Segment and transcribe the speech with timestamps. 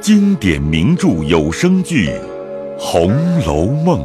[0.00, 2.08] 经典名著有声剧
[2.78, 4.00] 《红楼梦》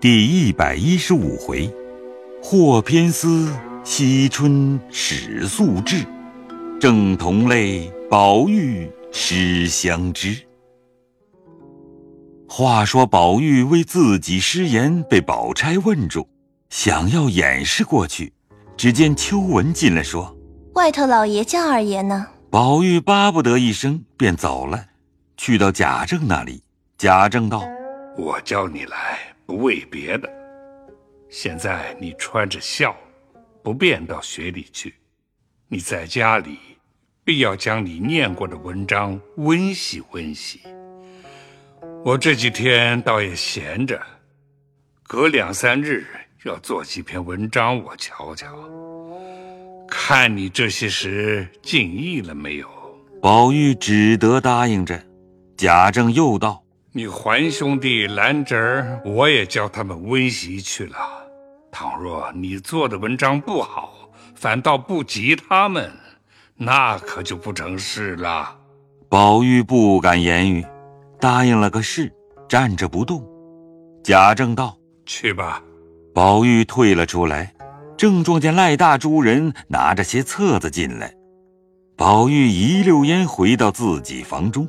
[0.00, 1.72] 第一百一十五回：
[2.42, 3.48] 霍偏私，
[3.84, 6.04] 惜春始素质；
[6.80, 10.36] 正同类，宝玉失相知。
[12.48, 16.26] 话说宝玉为自己失言被宝钗问住，
[16.68, 18.32] 想要掩饰过去，
[18.76, 20.36] 只见秋纹进来说。
[20.74, 22.26] 外头老爷叫二爷呢。
[22.52, 24.84] 宝玉巴不得一声，便走了，
[25.38, 26.62] 去到贾政那里。
[26.98, 27.66] 贾政道
[28.14, 30.30] ：“我叫你来不为别的，
[31.30, 32.94] 现在你穿着孝，
[33.62, 34.94] 不便到学里去。
[35.66, 36.58] 你在家里，
[37.24, 40.60] 必要将你念过的文章温习温习。
[42.04, 43.98] 我这几天倒也闲着，
[45.04, 46.06] 隔两三日
[46.44, 48.54] 要做几篇文章，我瞧瞧。”
[50.04, 52.68] 看你这些时尽意了没有？
[53.22, 55.00] 宝玉只得答应着。
[55.56, 60.96] 贾政又道：“你还兄弟兰侄儿，我也叫他们温习去了。
[61.70, 65.88] 倘若你做的文章不好，反倒不及他们，
[66.56, 68.58] 那可就不成事了。”
[69.08, 70.66] 宝玉不敢言语，
[71.20, 72.12] 答应了个是，
[72.48, 73.24] 站着不动。
[74.02, 75.62] 贾政道：“去吧。”
[76.12, 77.54] 宝玉退了出来。
[77.96, 81.14] 正撞见赖大诸人拿着些册子进来，
[81.96, 84.68] 宝玉一溜烟回到自己房中。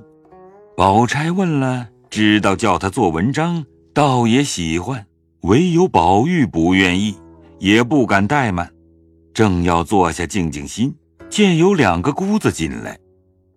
[0.75, 5.05] 宝钗问了，知道叫他做文章，倒也喜欢，
[5.41, 7.15] 唯有宝玉不愿意，
[7.59, 8.69] 也不敢怠慢。
[9.33, 10.95] 正要坐下静静心，
[11.29, 12.97] 见有两个姑子进来，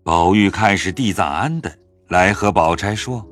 [0.03, 1.71] 宝玉看是地藏庵的，
[2.09, 3.27] 来和宝钗说：“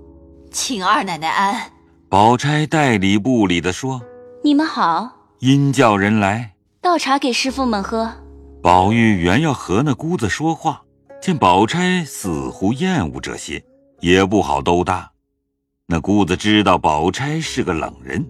[0.52, 1.70] 请二奶奶安。”
[2.10, 4.02] 宝钗代理不理的说
[4.44, 5.10] ：“你们好。”
[5.44, 8.10] 因叫人来倒茶给师傅们喝。
[8.62, 10.80] 宝玉原要和那姑子说话，
[11.20, 13.62] 见宝钗似乎厌恶这些，
[14.00, 15.10] 也不好兜搭。
[15.86, 18.26] 那姑子知道宝钗是个冷人，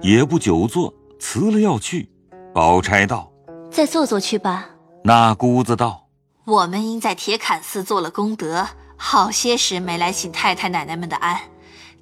[0.00, 2.08] 也不久坐，辞了要去。
[2.54, 3.30] 宝钗道
[3.70, 4.70] ：“再坐坐去吧。”
[5.04, 6.08] 那姑子道
[6.46, 8.66] ：“我们因在铁槛寺做了功德，
[8.96, 11.38] 好些时没来请太太奶奶们的安，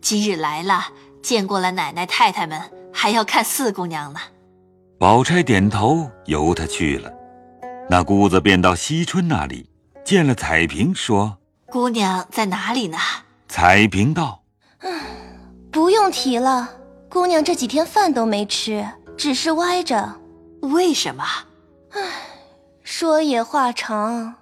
[0.01, 0.84] 今日来了，
[1.21, 2.62] 见过了奶奶太太们，
[2.93, 4.21] 还要看四姑娘呢。”
[5.03, 7.13] 宝钗点头，由他去了。
[7.91, 9.69] 那姑子便到惜春那里，
[10.05, 12.97] 见了彩萍，说：“姑娘在哪里呢？”
[13.51, 14.45] 彩萍道
[14.79, 15.01] ：“嗯，
[15.73, 16.71] 不用提了，
[17.09, 18.87] 姑娘这几天饭都没吃，
[19.17, 20.21] 只是歪着。
[20.61, 21.25] 为什么？
[21.91, 22.01] 唉，
[22.84, 24.37] 说也话长。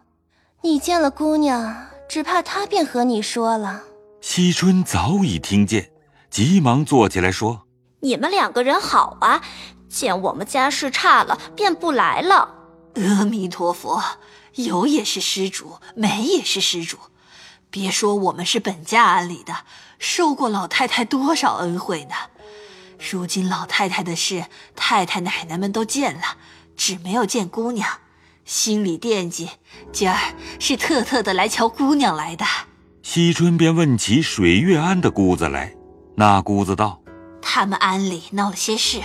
[0.61, 3.81] 你见了姑娘，只怕她便和你说了。”
[4.21, 5.91] 惜春早已听见，
[6.29, 7.63] 急忙坐起来说
[8.01, 9.41] ：“你们两个人好啊。”
[9.91, 12.55] 见我们家世差了，便不来了。
[12.95, 14.03] 阿弥陀佛，
[14.55, 16.97] 有也是施主，没也是施主。
[17.71, 19.55] 别说我们是本家庵里的，
[19.99, 22.15] 受过老太太多少恩惠呢？
[23.11, 24.47] 如今老太太的事，
[24.77, 26.23] 太太奶奶们都见了，
[26.77, 27.89] 只没有见姑娘，
[28.45, 29.51] 心里惦记。
[29.93, 30.17] 今儿
[30.59, 32.45] 是特特的来瞧姑娘来的。
[33.03, 35.75] 惜春便问起水月庵的姑子来，
[36.17, 37.01] 那姑子道
[37.41, 39.01] ：“他们庵里闹了些事。”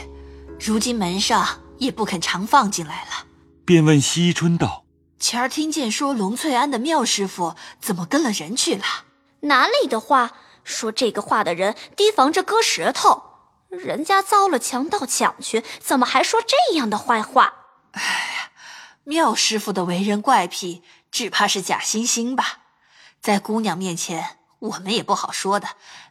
[0.59, 3.27] 如今门上也不肯常放进来了，
[3.65, 4.85] 便问惜春道
[5.19, 8.83] ：“前儿听见说龙翠庵的妙师傅怎么跟了人去了？
[9.41, 10.31] 哪里的话？
[10.63, 13.21] 说这个话的人提防着割舌头，
[13.69, 17.53] 人家遭了强盗抢去，怎么还说这样的坏话？
[17.91, 18.51] 哎呀，
[19.03, 22.61] 妙师傅的为人怪癖，只怕是假惺惺吧？
[23.21, 25.67] 在姑娘面前，我们也不好说的，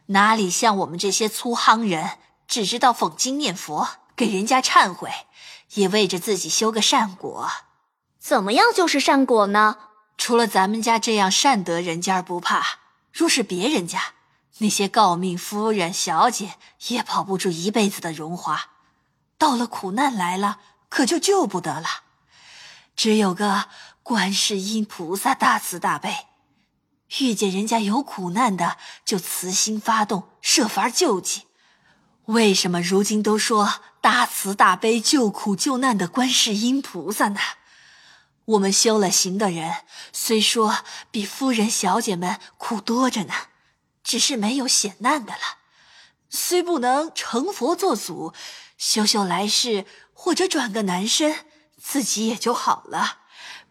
[0.07, 2.11] 哪里像我们这些粗夯人，
[2.47, 5.11] 只知道讽经念佛。”给人家忏悔，
[5.73, 7.49] 也为着自己修个善果。
[8.19, 9.77] 怎么样就是善果呢？
[10.17, 12.79] 除了咱们家这样善德人家不怕，
[13.11, 14.13] 若是别人家，
[14.59, 16.53] 那些诰命夫人、小姐
[16.87, 18.69] 也保不住一辈子的荣华。
[19.37, 21.87] 到了苦难来了，可就救不得了。
[22.95, 23.65] 只有个
[24.01, 26.27] 观世音菩萨大慈大悲，
[27.19, 31.47] 遇见人家有苦难的，就慈心发动，设法救济。
[32.25, 37.39] 为什么如今都说大慈大悲救苦救难的观世音菩萨呢？
[38.45, 40.79] 我们修了行的人，虽说
[41.11, 43.33] 比夫人小姐们苦多着呢，
[44.03, 45.39] 只是没有险难的了。
[46.29, 48.33] 虽不能成佛做祖，
[48.77, 51.45] 修修来世或者转个男身，
[51.79, 53.19] 自己也就好了。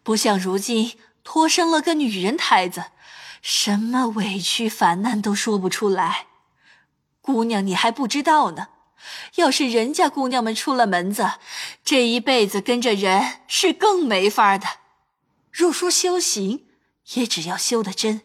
[0.01, 2.85] 不像如今托生了个女人胎子，
[3.41, 6.27] 什么委屈烦难都说不出来。
[7.25, 8.67] 姑娘，你还不知道呢。
[9.35, 11.33] 要是人家姑娘们出了门子，
[11.83, 14.67] 这一辈子跟着人是更没法的。
[15.51, 16.67] 若说修行，
[17.15, 18.21] 也只要修得真。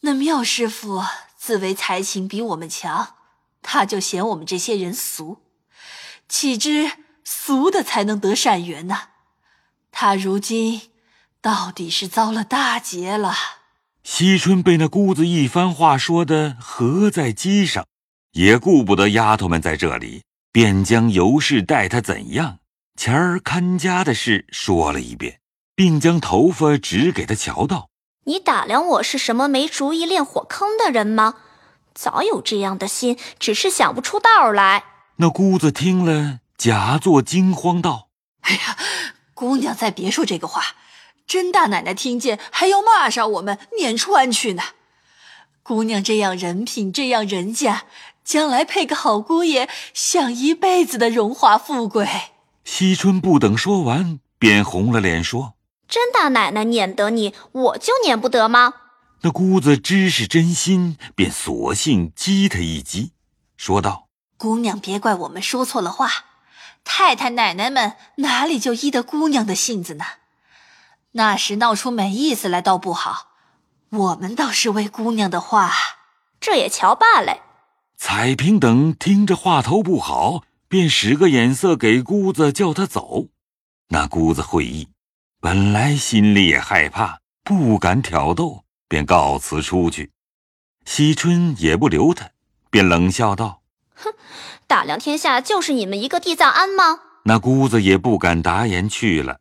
[0.00, 1.04] 那妙师傅
[1.36, 3.16] 自为才情比我们强，
[3.60, 5.42] 他就嫌我们这些人俗，
[6.26, 6.92] 岂知
[7.22, 9.08] 俗的才能得善缘呢？
[9.92, 10.90] 他如今
[11.42, 13.59] 到底是遭了大劫了。
[14.12, 17.86] 惜春被那姑子一番话说的合在机上，
[18.32, 22.58] 也顾不得丫头们在这里，便将尤氏待他怎样，
[22.96, 25.38] 前儿看家的事说了一遍，
[25.76, 27.88] 并将头发指给他瞧道
[28.26, 31.36] ：“你打量我是什么没主意练火坑的人吗？
[31.94, 34.82] 早有这样的心，只是想不出道来。”
[35.18, 38.08] 那姑子听了，假作惊慌道
[38.42, 38.76] ：“哎呀，
[39.34, 40.74] 姑娘再别说这个话。”
[41.30, 44.64] 甄大奶奶听见还要骂上我们，撵出安去呢。
[45.62, 47.84] 姑娘这样人品，这样人家，
[48.24, 52.08] 将来配个好姑爷，享一辈子的荣华富贵。
[52.64, 55.54] 惜春不等说完，便红了脸说
[55.86, 58.74] ：“甄大奶奶撵得你，我就撵不得吗？”
[59.22, 63.12] 那姑子知是真心，便索性激他一激，
[63.56, 66.10] 说道：“姑娘别怪我们说错了话，
[66.82, 70.04] 太太奶奶们哪里就依得姑娘的性子呢？”
[71.12, 73.28] 那时闹出没意思来，倒不好。
[73.90, 75.72] 我们倒是为姑娘的话，
[76.40, 77.38] 这也瞧罢了。
[77.96, 83.26] 彩萍等听着话头不好，便使个眼色给姑子，叫她走。
[83.88, 84.88] 那姑子会意，
[85.40, 90.12] 本来心里也害怕，不敢挑逗，便告辞出去。
[90.84, 92.30] 惜春也不留他，
[92.70, 93.62] 便冷笑道
[93.96, 94.14] ：“哼，
[94.68, 99.40] 打量天下就是你们一个地藏庵吗？”那姑子也不敢答言，去了。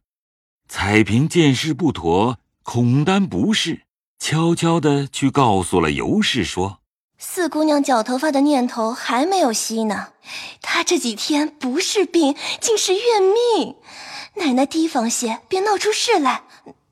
[0.72, 3.82] 彩萍见势不妥，恐担不是，
[4.20, 6.78] 悄悄的去告诉了尤氏，说
[7.18, 10.10] ：“四姑娘绞头发的念头还没有息呢，
[10.62, 13.78] 她这几天不是病，竟是怨命。
[14.36, 16.44] 奶奶提防些，别闹出事来，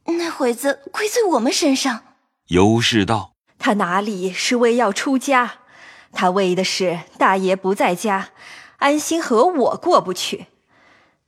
[0.06, 2.02] 那会子归罪我们身上。”
[2.50, 5.60] 尤氏道：“她哪里是为要出家？
[6.12, 8.30] 她为的是大爷不在家，
[8.78, 10.48] 安心和我过不去，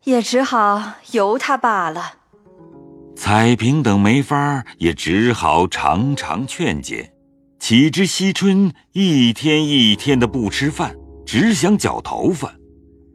[0.05, 2.15] 也只好由她罢了。”
[3.21, 7.11] 彩萍等没法，也只好常常劝解。
[7.59, 10.95] 岂知惜春一天一天的不吃饭，
[11.25, 12.49] 只想绞头发。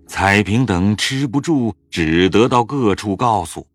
[0.07, 3.67] 彩萍等吃不住，只得到各处告诉。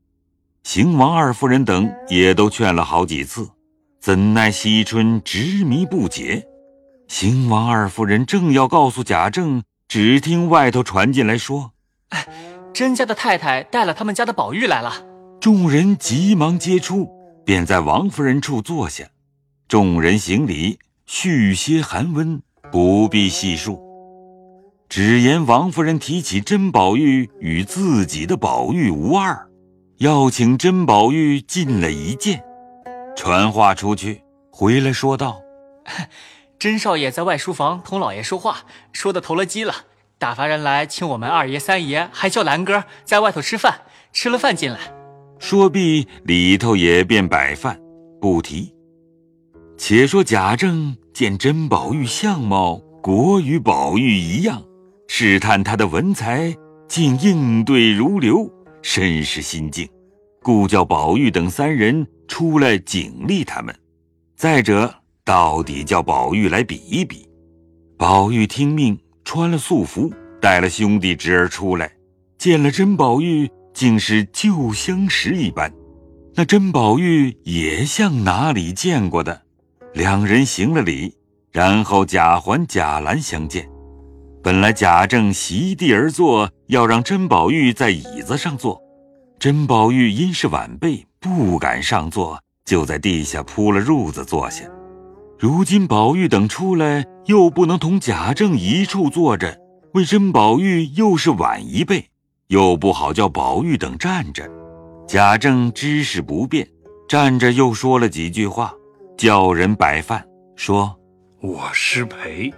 [0.61, 3.49] 邢王二夫人等也都劝了好几次，
[3.99, 6.45] 怎奈惜春执迷不解。
[7.07, 11.71] 邢王二夫人正要告诉贾政，只听外头传进来说
[12.09, 12.27] ：“哎，
[12.71, 15.05] 甄家的太太带了他们家的宝玉来了。”
[15.39, 17.09] 众人急忙接出，
[17.45, 19.05] 便在王夫人处坐下。
[19.69, 23.81] 众人行礼，续些寒温，不必细述。
[24.89, 29.47] 只言王夫人提起甄宝玉与自己的宝玉无二，
[29.99, 32.43] 要请甄宝玉进了一见。
[33.15, 34.21] 传话出去，
[34.51, 35.41] 回来说道
[36.59, 38.57] ：“甄少爷在外书房同老爷说话，
[38.91, 39.73] 说的投了机了，
[40.17, 43.81] 打发人来请我们二爷、三爷，还叫兰哥在外头吃饭。
[44.11, 44.79] 吃了饭进来。”
[45.39, 47.79] 说毕，里头也便摆饭，
[48.19, 48.71] 不提。
[49.77, 54.61] 且说贾政见甄宝玉相貌果与宝玉一样，
[55.07, 56.53] 试探他的文才，
[56.89, 58.51] 竟应对如流，
[58.81, 59.87] 甚是心惊，
[60.43, 63.73] 故叫宝玉等三人出来警励他们。
[64.35, 67.25] 再者，到底叫宝玉来比一比。
[67.97, 70.11] 宝玉听命，穿了素服，
[70.41, 71.89] 带了兄弟侄儿出来，
[72.37, 73.49] 见了甄宝玉。
[73.73, 75.71] 竟是旧相识一般，
[76.35, 79.41] 那甄宝玉也像哪里见过的。
[79.93, 81.15] 两人行了礼，
[81.51, 83.67] 然后贾环、贾兰相见。
[84.41, 88.81] 本来贾政席地而坐，要让甄宝玉在椅子上坐，
[89.39, 94.63] 甄宝玉因是晚辈，不敢上座，就在地下铺了褥子坐下。
[95.37, 99.57] 如今宝玉等出来，又不能同贾政一处坐着，
[99.93, 102.09] 为甄宝玉又是晚一辈。
[102.49, 104.43] 又不好叫宝玉等站着，
[105.07, 106.67] 贾政知事不便，
[107.07, 108.73] 站着又说了几句话，
[109.15, 110.25] 叫人摆饭，
[110.55, 110.97] 说
[111.41, 112.51] ：“我失陪，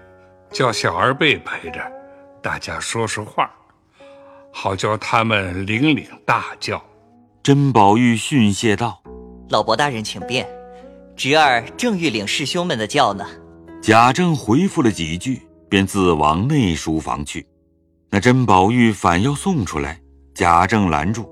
[0.49, 1.81] 叫小儿辈陪着，
[2.41, 3.51] 大家说说话，
[4.53, 6.81] 好叫他们领领大教。”
[7.43, 9.03] 甄宝玉训谢道
[9.51, 10.47] ：“老伯大人请便，
[11.17, 13.27] 侄儿正欲领师兄们的教呢。”
[13.83, 17.45] 贾政回复了几句，便自往内书房去。
[18.13, 20.01] 那甄宝玉反要送出来，
[20.35, 21.29] 贾政拦住，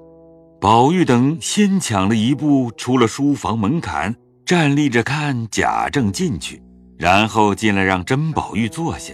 [0.62, 6.64] 宝玉等先抢了一步出了书房门槛，站立着看贾政进去，
[6.98, 9.14] 然后进来让甄宝玉坐下，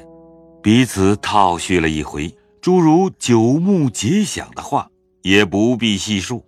[0.62, 2.32] 彼此套叙了一回
[2.62, 4.88] 诸如久目结想的话，
[5.24, 6.46] 也不必细述。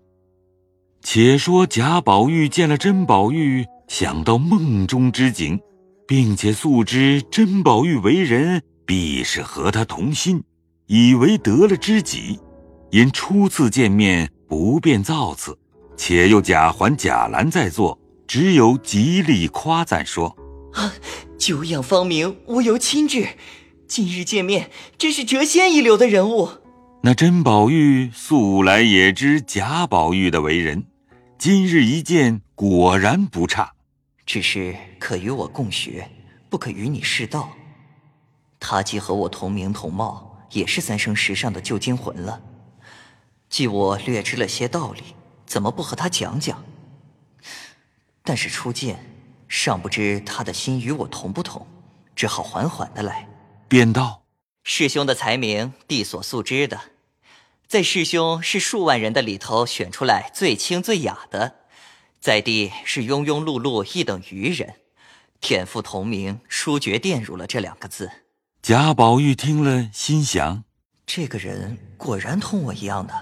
[1.01, 5.59] 且说贾宝玉见了甄宝玉，想到梦中之景，
[6.07, 10.43] 并且素知甄宝玉为人必是和他同心，
[10.87, 12.39] 以为得了知己。
[12.89, 15.57] 因初次见面不便造次，
[15.95, 20.35] 且又贾环、贾兰在座，只有极力夸赞说
[20.73, 20.93] ：“啊，
[21.37, 23.27] 久仰芳名，无由亲至。
[23.87, 26.49] 今日见面，真是谪仙一流的人物。”
[27.03, 30.85] 那甄宝玉素来也知贾宝玉的为人。
[31.37, 33.73] 今日一见，果然不差，
[34.25, 36.09] 只是可与我共学，
[36.49, 37.49] 不可与你试道。
[38.59, 42.41] 他既和我同名同貌，也是三生石上的旧精魂了。
[43.49, 46.63] 既我略知了些道理，怎么不和他讲讲？
[48.23, 48.99] 但是初见，
[49.47, 51.65] 尚不知他的心与我同不同，
[52.15, 53.29] 只好缓缓的来。
[53.69, 54.23] 便道
[54.63, 56.79] ：“师兄的才名，弟所素知的。”
[57.67, 61.55] 在师兄是数万人的里头选出来最清最雅的，
[62.19, 64.75] 在地是庸庸碌碌一等愚人，
[65.41, 68.09] 天赋同名，书绝玷辱了这两个字。
[68.67, 70.65] 贾宝玉听了，心想：
[71.05, 73.13] 这个人果然同我一样的，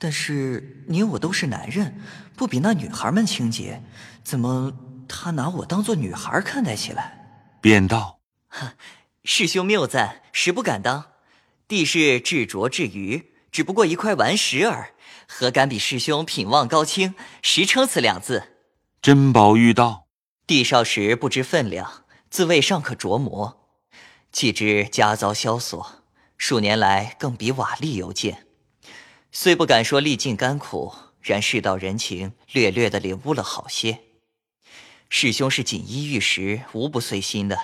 [0.00, 2.00] 但是你我都是男人，
[2.34, 3.80] 不比那女孩们清洁，
[4.24, 4.72] 怎么
[5.06, 7.54] 他拿我当做女孩看待起来？
[7.60, 8.18] 便道：
[9.22, 11.06] 师兄谬赞，实不敢当。
[11.68, 13.34] 弟是至拙至愚。
[13.52, 14.92] 只不过一块顽石耳，
[15.28, 18.54] 何敢比师兄品望高清，实称此两字。
[19.00, 20.08] 甄宝玉道
[20.48, 23.57] ：“弟少时不知分量，自谓尚可琢磨。
[24.32, 26.04] 既知家遭萧索，
[26.36, 28.46] 数年来更比瓦砾犹贱。
[29.32, 34.00] 虽不敢说历尽甘苦，然世道人情，略略的领悟了好些。
[35.08, 37.58] 师兄是锦衣玉食，无不随心的，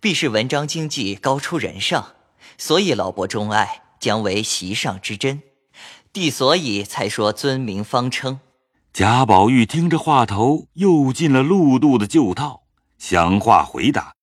[0.00, 2.14] 必是文章经济高出人上，
[2.56, 5.42] 所以老伯钟爱。”将为席上之珍，
[6.12, 8.40] 弟所以才说尊名方称。
[8.92, 12.64] 贾宝玉听着话头，又进了陆度的旧套，
[12.98, 14.15] 想话回答。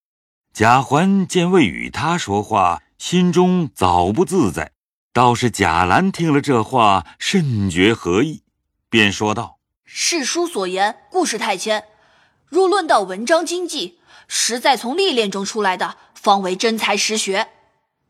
[0.54, 4.72] 贾环见未与他说话，心中早不自在。
[5.12, 8.44] 倒是贾兰听了这话，甚觉何意，
[8.88, 11.86] 便说道：“世书所言，故事太浅。
[12.46, 17.48] 若论到文章经济，实在从历练中出来的，方为真才实学。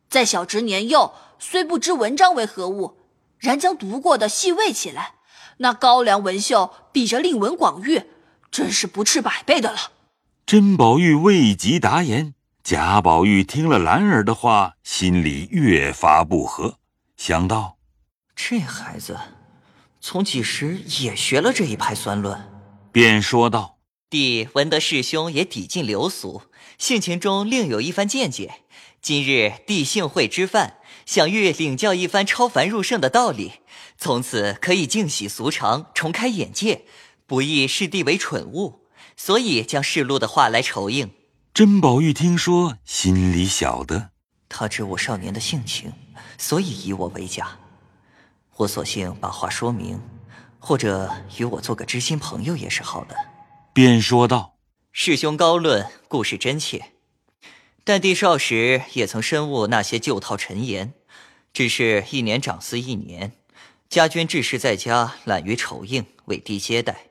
[0.09, 2.99] 在小侄年幼。”虽不知文章为何物，
[3.37, 5.15] 然将读过的细味起来，
[5.57, 8.03] 那高粱文秀比着令文广誉，
[8.49, 9.92] 真是不斥百倍的了。
[10.45, 12.33] 甄宝玉未及答言，
[12.63, 16.79] 贾宝玉听了兰儿的话，心里越发不和，
[17.15, 17.77] 想到
[18.35, 19.17] 这孩子
[20.01, 22.37] 从几时也学了这一派酸论，
[22.91, 23.77] 便说道
[24.11, 26.43] ：“弟闻得师兄也抵近流俗，
[26.77, 28.55] 性情中另有一番见解。
[29.01, 33.55] 今日弟幸会之饭。”想欲领教一番超凡入圣的道理，
[33.97, 36.85] 从此可以净洗俗常，重开眼界，
[37.25, 38.82] 不亦视弟为蠢物，
[39.15, 41.11] 所以将世禄的话来酬应。
[41.53, 44.09] 甄宝玉听说，心里晓得，
[44.49, 45.93] 他知我少年的性情，
[46.37, 47.59] 所以以我为假。
[48.57, 50.01] 我索性把话说明，
[50.59, 53.15] 或者与我做个知心朋友也是好的。
[53.73, 54.55] 便说道
[54.91, 56.93] ：“师兄高论，故事真切。”
[57.83, 60.93] 但弟少时也曾深悟那些旧套陈言，
[61.51, 63.33] 只是一年长思一年，
[63.89, 67.07] 家眷志士在家懒于酬应，为弟接待。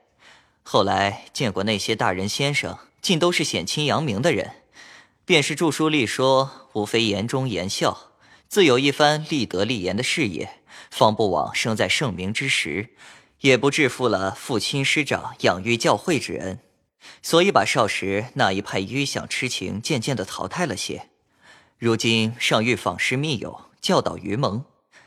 [0.63, 4.55] 后来见过那些大人先生，竟都是显亲扬名的人，
[5.25, 8.11] 便是著书立说，无非言忠言孝，
[8.47, 12.89] 自有一番立德立言的事业，方不枉生在盛名之时，
[13.41, 16.59] 也不致负了父亲师长养育教诲之恩。
[17.21, 21.09] 所以把少时那一派愚想痴情渐渐的淘汰了些，
[21.77, 24.63] 如今尚欲访师密友，教导愚蒙。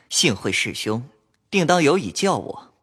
[0.09, 1.09] 幸会师兄，
[1.49, 2.73] 定当有以教我。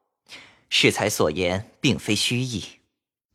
[0.76, 2.64] 适才所言，并非虚意。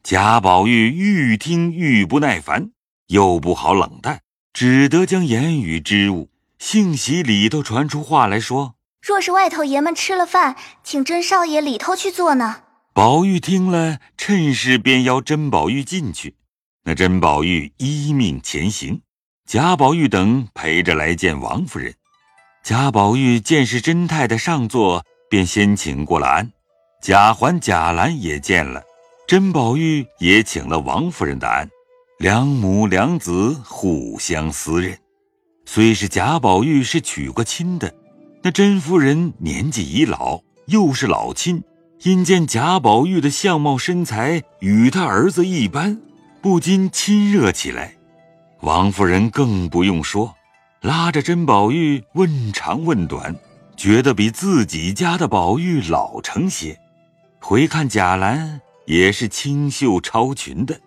[0.03, 2.71] 贾宝玉愈听愈不耐烦，
[3.07, 4.19] 又不好冷淡，
[4.51, 6.29] 只得将言语支吾。
[6.59, 16.35] 幸喜里头传出话来说：“若是外头爷们吃了饭，请甄少爷里头去坐呢。”宝玉听了，趁势便邀甄宝玉进去。
[16.83, 19.01] 那甄宝玉依命前行，
[19.47, 21.95] 贾宝玉等陪着来见王夫人。
[22.65, 26.51] 贾宝玉见是甄太太上座，便先请过了安。
[27.01, 28.83] 贾环、贾兰也见了，
[29.25, 31.69] 甄宝玉也请了王夫人的安。
[32.17, 34.97] 两母两子互相私认。
[35.65, 37.93] 虽是贾宝玉是娶过亲的，
[38.43, 41.63] 那甄夫人年纪已老，又是老亲。
[42.03, 46.01] 因见贾宝玉的相貌身材与他儿子一般，
[46.41, 47.95] 不禁亲热起来。
[48.61, 50.35] 王夫人更不用说，
[50.81, 53.33] 拉着甄宝玉问长问短，
[53.77, 56.77] 觉得比自己家的宝玉老成些。
[57.39, 60.79] 回看贾兰，也是清秀超群的，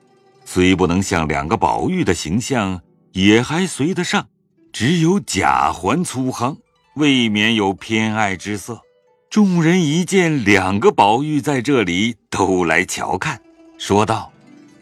[0.45, 2.81] 虽不能像两个宝玉的形象，
[3.13, 4.29] 也还随得上。
[4.73, 6.57] 只有贾环粗夯，
[6.95, 8.81] 未免有偏爱之色。
[9.29, 13.41] 众人一见两个宝玉在这里，都来瞧看，
[13.77, 14.33] 说道：“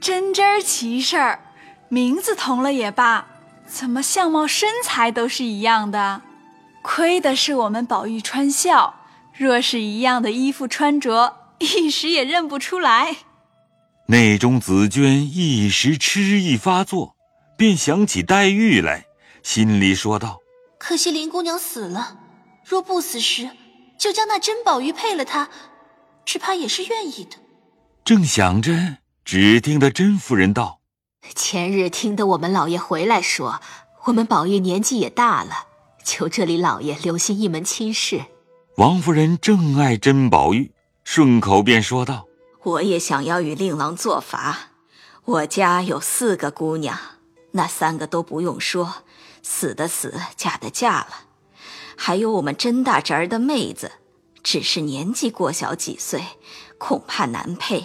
[0.00, 1.41] 真真儿奇事儿，
[1.89, 3.27] 名字同了也罢，
[3.67, 6.23] 怎么相貌身材都是一样的？
[6.83, 8.95] 亏的是我们宝玉穿孝，
[9.37, 11.37] 若是一样的衣服穿着，
[11.79, 13.19] 一时也认不出来。”
[14.09, 17.14] 内中紫娟一时痴意发作，
[17.57, 19.05] 便想起黛玉来，
[19.43, 20.38] 心里说道
[20.81, 22.19] ：“可惜林姑娘死了，
[22.64, 23.50] 若不死时。”
[24.00, 25.50] 就将那珍宝玉配了她，
[26.25, 27.37] 只怕也是愿意的。
[28.02, 30.81] 正想着，只听得甄夫人道
[31.37, 33.61] ：“前日听得我们老爷回来说，
[34.07, 35.67] 我们宝玉年纪也大了，
[36.02, 38.25] 求这里老爷留心一门亲事。”
[38.79, 40.73] 王夫人正爱甄宝玉，
[41.12, 42.29] 顺口便说道
[42.62, 44.69] ：“我也想要与令郎做法。
[45.25, 46.97] 我家有四个姑娘，
[47.50, 49.02] 那三个都不用说，
[49.43, 51.09] 死的死，嫁的嫁了。”
[51.99, 53.90] 还有我们甄大侄儿的妹子，
[54.45, 56.23] 只是年纪过小几岁，
[56.79, 57.85] 恐怕难配。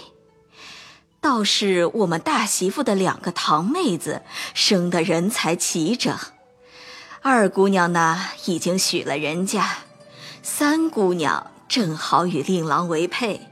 [1.20, 4.22] 倒是我们大媳妇的两个堂妹子，
[4.54, 6.16] 生的人才齐整。
[7.24, 9.64] 二姑娘呢，已经许了人家；
[10.44, 13.50] 三姑娘正好与令郎为配。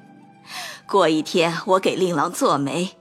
[0.88, 2.98] 过一天，我给令郎做媒，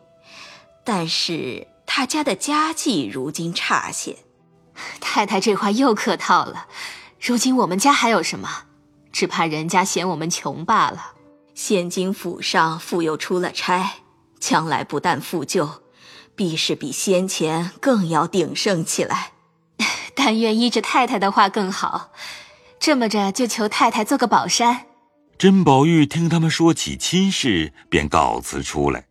[0.85, 4.19] 但是他家的家计如今差些。
[5.01, 6.67] 太太这话又客套了。
[7.21, 8.65] 如今我们家还有什么？
[9.13, 11.13] 只怕人家嫌我们穷罢了。
[11.55, 13.97] 现今府上复又出了差，
[14.41, 15.83] 将来不但复旧，
[16.35, 19.33] 必是比先前更要鼎盛起来。
[20.17, 22.11] 但愿依着太太的话更好。
[22.81, 24.87] 这么着，就求太太做个宝山。
[25.39, 29.07] 甄宝玉听他们说起亲事，便告辞出来。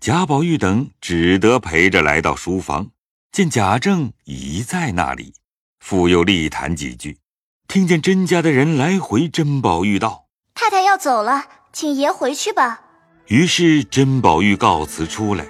[0.00, 2.90] 贾宝玉等只得陪着来到书房，
[3.32, 5.34] 见贾政已在那里，
[5.80, 7.18] 复又力谈几句。
[7.66, 12.80] 听见甄家的人来回，甄宝玉道：“太太要走了，请爷回去吧。”
[13.28, 15.44] 于是甄宝玉告辞出来，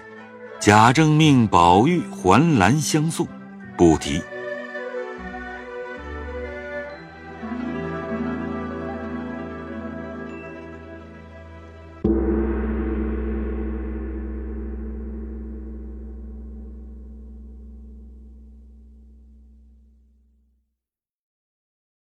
[0.59, 3.29] 贾政命宝玉环栏相送，
[3.77, 4.21] 不提。